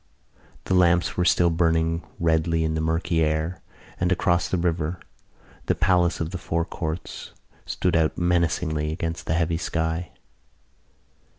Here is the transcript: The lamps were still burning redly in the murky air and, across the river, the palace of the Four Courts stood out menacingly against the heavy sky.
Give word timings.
The 0.63 0.73
lamps 0.73 1.15
were 1.15 1.23
still 1.25 1.51
burning 1.51 2.01
redly 2.19 2.63
in 2.63 2.73
the 2.73 2.81
murky 2.81 3.21
air 3.23 3.61
and, 3.99 4.11
across 4.11 4.47
the 4.49 4.57
river, 4.57 4.99
the 5.67 5.75
palace 5.75 6.19
of 6.19 6.31
the 6.31 6.39
Four 6.39 6.65
Courts 6.65 7.33
stood 7.67 7.95
out 7.95 8.17
menacingly 8.17 8.91
against 8.91 9.27
the 9.27 9.35
heavy 9.35 9.57
sky. 9.57 10.09